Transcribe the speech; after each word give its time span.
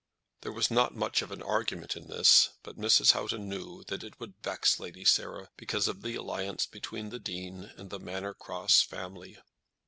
There 0.41 0.51
was 0.51 0.71
not 0.71 0.95
much 0.95 1.21
of 1.21 1.29
an 1.29 1.43
argument 1.43 1.95
in 1.95 2.07
this, 2.07 2.49
but 2.63 2.75
Mrs. 2.75 3.11
Houghton 3.11 3.47
knew 3.47 3.83
that 3.83 4.03
it 4.03 4.19
would 4.19 4.33
vex 4.41 4.79
Lady 4.79 5.05
Sarah, 5.05 5.49
because 5.57 5.87
of 5.87 6.01
the 6.01 6.15
alliance 6.15 6.65
between 6.65 7.09
the 7.09 7.19
Dean 7.19 7.71
and 7.77 7.91
the 7.91 7.99
Manor 7.99 8.33
Cross 8.33 8.81
family. 8.81 9.37